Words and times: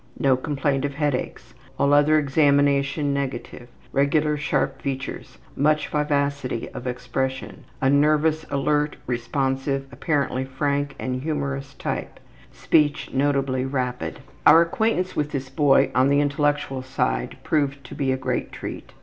No 0.19 0.35
complaint 0.35 0.83
of 0.83 0.95
headaches. 0.95 1.53
All 1.77 1.93
other 1.93 2.17
examination 2.17 3.13
negative. 3.13 3.67
Regular 3.93 4.35
sharp 4.35 4.81
features. 4.81 5.37
Much 5.55 5.89
vivacity 5.89 6.67
of 6.69 6.87
expression. 6.87 7.65
A 7.81 7.87
nervous, 7.87 8.43
alert, 8.49 8.95
responsive, 9.05 9.85
apparently 9.91 10.43
frank 10.43 10.95
and 10.97 11.21
humorous 11.21 11.75
type. 11.75 12.19
Speech 12.51 13.11
notably 13.13 13.63
rapid. 13.63 14.21
Our 14.43 14.61
acquaintance 14.63 15.15
with 15.15 15.29
this 15.31 15.49
boy 15.49 15.91
on 15.93 16.07
the 16.09 16.19
intellectual 16.19 16.81
side 16.81 17.37
proved 17.43 17.83
to 17.83 17.93
be 17.93 18.11
a 18.11 18.17
great 18.17 18.51
treat. 18.51 18.93